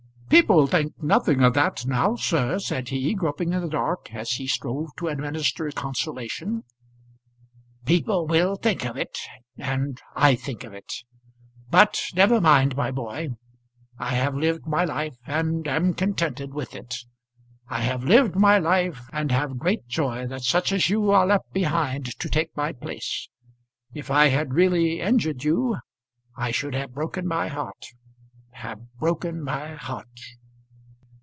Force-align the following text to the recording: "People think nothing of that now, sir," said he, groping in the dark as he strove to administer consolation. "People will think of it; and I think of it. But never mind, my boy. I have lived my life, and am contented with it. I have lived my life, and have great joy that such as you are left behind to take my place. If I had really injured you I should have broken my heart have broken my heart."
"People 0.45 0.65
think 0.65 0.93
nothing 1.03 1.43
of 1.43 1.55
that 1.55 1.85
now, 1.85 2.15
sir," 2.15 2.57
said 2.57 2.87
he, 2.87 3.13
groping 3.13 3.51
in 3.51 3.59
the 3.61 3.67
dark 3.67 4.13
as 4.13 4.31
he 4.31 4.47
strove 4.47 4.87
to 4.95 5.09
administer 5.09 5.69
consolation. 5.71 6.63
"People 7.85 8.25
will 8.27 8.55
think 8.55 8.85
of 8.85 8.95
it; 8.95 9.17
and 9.57 10.01
I 10.15 10.35
think 10.35 10.63
of 10.63 10.73
it. 10.73 10.89
But 11.69 11.99
never 12.15 12.39
mind, 12.39 12.77
my 12.77 12.91
boy. 12.91 13.31
I 13.99 14.11
have 14.15 14.33
lived 14.33 14.65
my 14.65 14.85
life, 14.85 15.17
and 15.27 15.67
am 15.67 15.93
contented 15.95 16.53
with 16.53 16.75
it. 16.75 16.95
I 17.67 17.81
have 17.81 18.05
lived 18.05 18.35
my 18.37 18.57
life, 18.57 19.09
and 19.11 19.33
have 19.33 19.59
great 19.59 19.85
joy 19.87 20.27
that 20.27 20.43
such 20.43 20.71
as 20.71 20.89
you 20.89 21.11
are 21.11 21.27
left 21.27 21.51
behind 21.51 22.17
to 22.19 22.29
take 22.29 22.55
my 22.55 22.71
place. 22.71 23.27
If 23.93 24.09
I 24.09 24.27
had 24.29 24.53
really 24.53 25.01
injured 25.01 25.43
you 25.43 25.75
I 26.37 26.51
should 26.51 26.73
have 26.73 26.93
broken 26.93 27.27
my 27.27 27.49
heart 27.49 27.85
have 28.55 28.81
broken 28.99 29.41
my 29.41 29.75
heart." 29.75 30.05